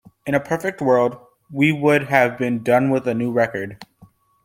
In 0.25 0.33
a 0.33 0.39
perfect 0.39 0.81
world, 0.81 1.15
we 1.51 1.71
would 1.71 2.05
have 2.07 2.35
been 2.35 2.63
done 2.63 2.89
with 2.89 3.07
a 3.07 3.13
new 3.13 3.31
record. 3.31 3.85